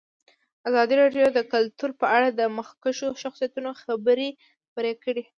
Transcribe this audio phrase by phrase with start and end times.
[0.69, 4.29] ازادي راډیو د کلتور په اړه د مخکښو شخصیتونو خبرې
[4.67, 5.23] خپرې کړي.